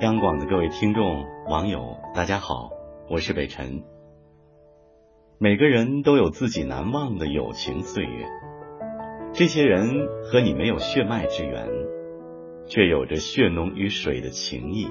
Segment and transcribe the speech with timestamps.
[0.00, 2.68] 央广的各位听众、网友，大家好，
[3.08, 3.84] 我是北辰。
[5.38, 8.26] 每个人都有自己难忘的友情岁月，
[9.34, 9.86] 这些人
[10.24, 11.68] 和你没有血脉之缘，
[12.66, 14.88] 却有着血浓于水的情谊。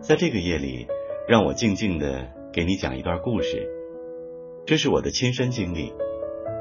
[0.00, 0.88] 在这个夜里，
[1.28, 3.68] 让我静静的给你讲一段故事，
[4.66, 5.92] 这是我的亲身经历，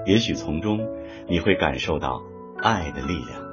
[0.06, 0.80] 也许从中
[1.28, 2.22] 你会感受到
[2.62, 3.53] 爱的力量。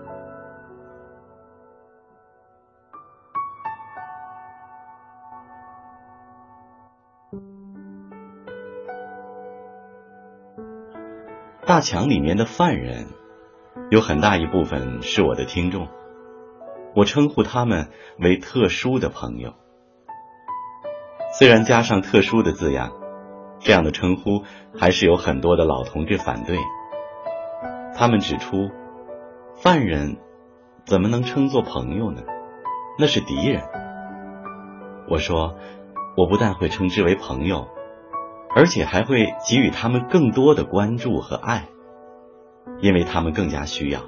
[11.80, 13.06] 墙里面的犯人，
[13.90, 15.88] 有很大一部分是我的听众，
[16.94, 19.54] 我称呼他们为特殊的朋友。
[21.38, 22.92] 虽然加上“特殊的”字样，
[23.60, 24.42] 这样的称呼
[24.76, 26.58] 还是有很多的老同志反对。
[27.96, 28.70] 他们指出，
[29.62, 30.16] 犯人
[30.84, 32.22] 怎么能称作朋友呢？
[32.98, 33.62] 那是敌人。
[35.08, 35.54] 我说，
[36.16, 37.68] 我不但会称之为朋友。
[38.54, 41.68] 而且还会给予他们更多的关注和爱，
[42.80, 44.00] 因为他们更加需要，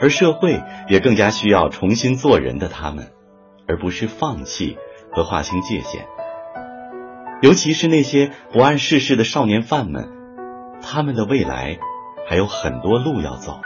[0.00, 3.12] 而社会也更加需要重新做人的他们，
[3.66, 4.76] 而不是放弃
[5.12, 6.06] 和划清界限。
[7.40, 10.10] 尤其是那些不谙世事的少年犯们，
[10.82, 11.78] 他们的未来
[12.28, 13.60] 还有很多路要走，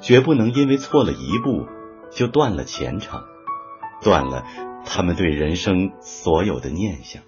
[0.00, 1.66] 绝不能因为错了一步
[2.10, 3.20] 就断了前程，
[4.02, 4.46] 断了
[4.86, 7.22] 他们对人生所有的念想。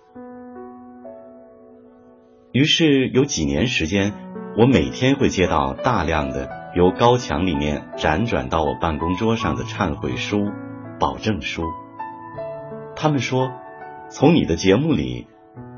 [2.53, 4.13] 于是有几年时间，
[4.59, 10.37] 我每天会接到大量的由高墙里面辗转到我办公桌上的忏悔书、
[10.99, 11.63] 保证书。
[12.97, 13.51] 他们说，
[14.11, 15.29] 从你的节目里，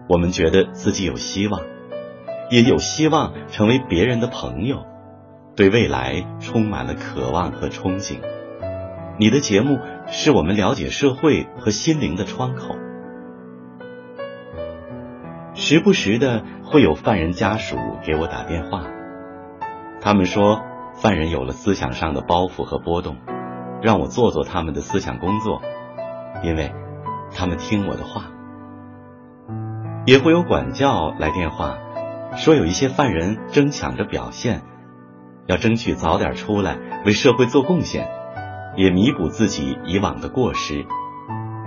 [0.09, 1.61] 我们觉得自己有希望，
[2.51, 4.87] 也有希望成为别人的朋友，
[5.55, 8.21] 对未来充满了渴望和憧憬。
[9.19, 12.75] 你的节目是我们了解社会和心灵的窗口。
[15.73, 18.85] 时不时的会有犯人家属给我打电话，
[20.03, 20.61] 他们说
[20.93, 23.17] 犯人有了思想上的包袱和波动，
[23.81, 25.63] 让我做做他们的思想工作，
[26.43, 26.75] 因为
[27.35, 28.27] 他们听我的话。
[30.05, 31.79] 也会有管教来电话，
[32.37, 34.61] 说有一些犯人争抢着表现，
[35.47, 38.11] 要争取早点出来为社会做贡献，
[38.77, 40.85] 也弥补自己以往的过失，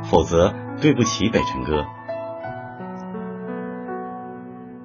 [0.03, 1.85] 否则对不起北辰哥。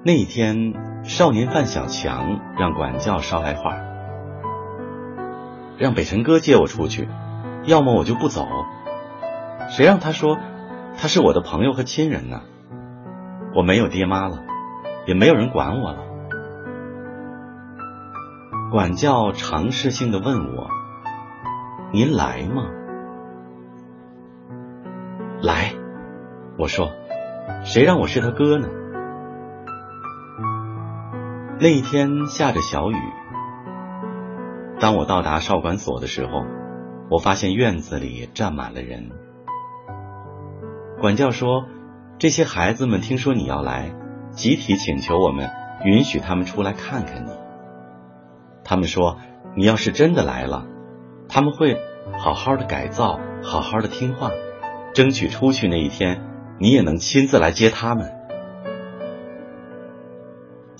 [0.03, 0.73] 那一天，
[1.03, 3.77] 少年犯小强让管教捎来话，
[5.77, 7.07] 让北辰哥接我出去，
[7.65, 8.47] 要么我就不走。
[9.69, 10.39] 谁让他说
[10.97, 12.41] 他是我的朋友和亲人呢？
[13.55, 14.39] 我没有爹妈了，
[15.05, 15.99] 也没有人管我了。
[18.71, 20.67] 管教尝试性的问我
[21.93, 22.71] ：“您来吗？”
[25.43, 25.75] 来，
[26.57, 26.89] 我说
[27.63, 28.67] ：“谁让我是他哥呢？”
[31.63, 32.95] 那一天下着小雨。
[34.79, 36.43] 当我到达少管所的时候，
[37.11, 39.11] 我发现院子里站满了人。
[40.99, 41.65] 管教说
[42.17, 43.91] ：“这些孩子们听说你要来，
[44.31, 45.51] 集体请求我们
[45.85, 47.31] 允许他们出来看看你。
[48.63, 49.17] 他们说，
[49.55, 50.65] 你要是真的来了，
[51.29, 51.77] 他们会
[52.19, 54.31] 好好的改造，好好的听话，
[54.95, 56.23] 争取出去那一天，
[56.59, 58.15] 你也能亲自来接他们。”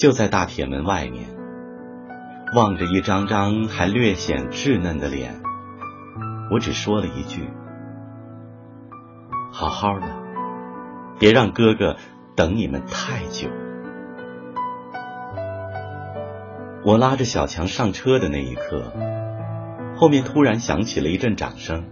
[0.02, 1.28] 就在大铁门外面，
[2.56, 5.40] 望着一张张还略显稚嫩的脸，
[6.52, 7.48] 我只说了一句
[9.54, 10.08] ：“好好的，
[11.20, 11.98] 别让哥哥
[12.36, 13.48] 等你们太久。”
[16.84, 18.84] 我拉着小强上车的那一刻，
[19.98, 21.86] 后面突然响起了一阵掌声。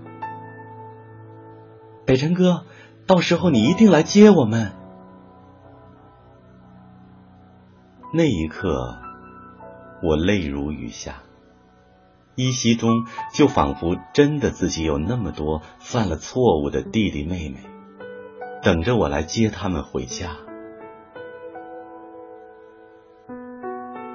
[2.07, 2.65] 北辰哥，
[3.05, 4.78] 到时候你一定来接我们。
[8.11, 8.99] 那一刻，
[10.01, 11.17] 我泪如雨下，
[12.33, 12.89] 依稀中
[13.35, 17.57] 就仿佛真的自己有那么多犯了错误的弟弟妹妹，
[18.63, 20.37] 等着我来接他们回家。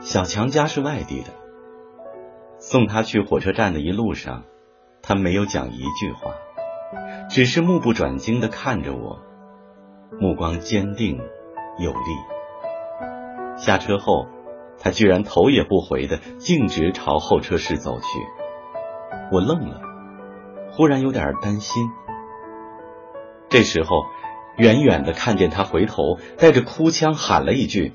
[0.00, 1.28] 小强家是外地的，
[2.58, 4.42] 送他去火车站的一路上，
[5.02, 6.32] 他没有讲一句话，
[7.30, 9.22] 只是目不转睛的看着我，
[10.18, 11.16] 目光坚定
[11.78, 12.33] 有力。
[13.56, 14.26] 下车后，
[14.80, 18.06] 他居然头也不回的径直朝候车室走去。
[19.32, 19.80] 我愣了，
[20.72, 21.88] 忽然有点担心。
[23.48, 24.04] 这时候，
[24.56, 27.92] 远远的看见他回头，带着哭腔喊了一句：“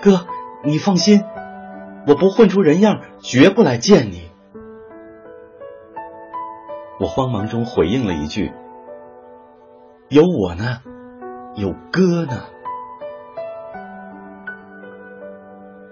[0.00, 0.26] 哥，
[0.64, 1.24] 你放心，
[2.06, 4.30] 我不混出人样，绝不来见你。”
[7.00, 8.52] 我慌忙中回应了一句
[10.08, 10.82] ：“有我呢，
[11.56, 12.44] 有哥呢。”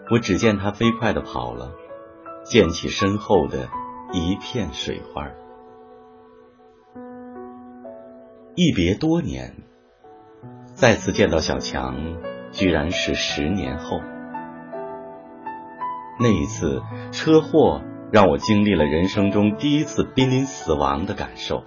[0.08, 1.72] 我只见他飞快地跑了，
[2.44, 3.68] 溅起身后的
[4.12, 5.26] 一片水花。
[8.54, 9.56] 一别多年，
[10.74, 12.16] 再次见到小强，
[12.52, 13.98] 居然是十年后。
[16.20, 16.80] 那一次
[17.10, 17.82] 车祸
[18.12, 21.64] 让我经历了人生中第一次濒临死亡的感受。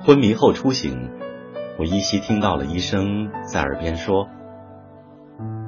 [0.00, 1.10] 昏迷后初醒，
[1.78, 4.28] 我依稀听到了医生在耳边说。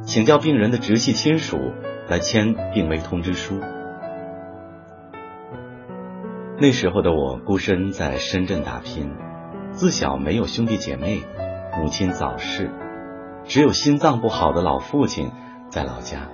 [0.04, 1.72] 请叫病人的直系亲属
[2.08, 3.58] 来签病危通知书。
[6.58, 9.14] 那时候的我孤身在深圳打拼，
[9.72, 11.22] 自小没有兄弟姐妹，
[11.78, 12.70] 母亲早逝，
[13.44, 15.32] 只有心脏不好的老父亲
[15.70, 16.28] 在老家。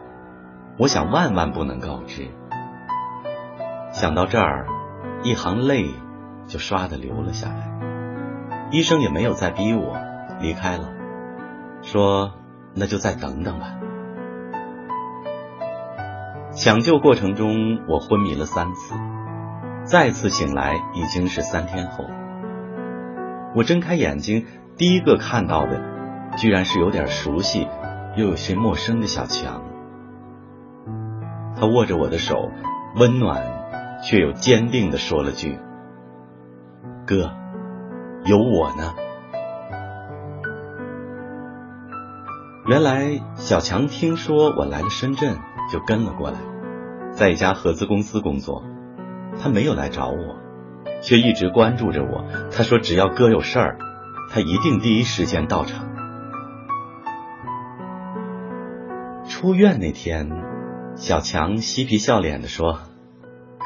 [0.77, 2.29] 我想万万不能告知。
[3.93, 4.67] 想到这儿，
[5.23, 5.85] 一行泪
[6.47, 7.71] 就唰的流了下来。
[8.73, 9.97] 医生也没有再逼我，
[10.41, 10.91] 离开了，
[11.83, 12.33] 说。
[12.75, 13.77] 那就再等等吧。
[16.53, 18.95] 抢救过程中，我昏迷了三次，
[19.85, 22.05] 再次醒来已经是三天后。
[23.55, 24.47] 我睁开眼睛，
[24.77, 25.81] 第一个看到的
[26.37, 27.69] 居然是有点熟悉
[28.17, 29.63] 又有些陌生的小强。
[31.59, 32.37] 他握着我的手，
[32.97, 35.59] 温暖却又坚定的说了句
[37.07, 37.33] ：“哥，
[38.25, 38.95] 有我呢。”
[42.67, 45.39] 原来小强听说我来了深圳，
[45.73, 46.39] 就跟了过来，
[47.13, 48.63] 在一家合资公司工作。
[49.41, 50.37] 他没有来找我，
[51.01, 52.25] 却一直关注着我。
[52.51, 53.79] 他说：“只要哥有事儿，
[54.31, 55.89] 他一定第一时间到场。”
[59.27, 60.31] 出院那天，
[60.97, 62.81] 小强嬉皮笑脸地说：“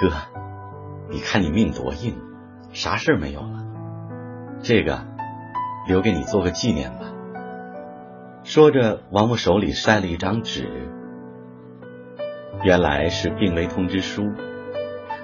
[0.01, 0.11] 哥，
[1.11, 2.21] 你看你命多硬，
[2.73, 3.65] 啥事儿没有了。
[4.63, 5.05] 这个
[5.89, 7.07] 留给你做个纪念吧。”
[8.45, 10.69] 说着，往我手里塞了一张纸，
[12.63, 14.23] 原来是病危通知书，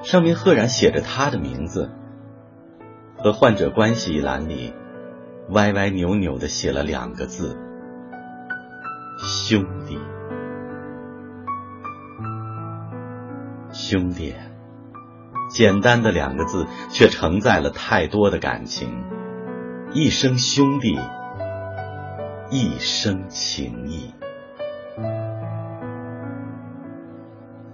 [0.03, 1.91] 上面赫然写着他的名字，
[3.19, 4.73] 和患者关系一栏里，
[5.51, 7.59] 歪歪扭扭的写了两个字：
[9.19, 9.99] 兄弟。
[13.71, 14.35] 兄弟，
[15.51, 19.05] 简单的两个字，却承载了太多的感情，
[19.93, 20.97] 一声兄弟。
[22.51, 24.13] 一生情谊。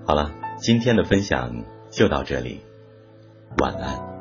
[0.07, 2.61] 好了，今天的分享就到这里，
[3.59, 4.16] 晚安。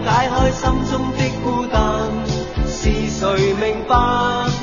[0.05, 2.07] 解開心中的孤單，
[2.67, 3.25] 是誰
[3.59, 3.95] 明白